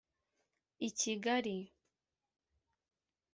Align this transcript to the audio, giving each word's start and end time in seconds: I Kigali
I 0.87 0.89
Kigali 0.99 1.57